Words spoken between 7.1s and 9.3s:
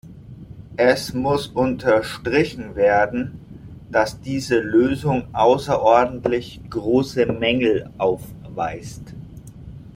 Mängel aufweist.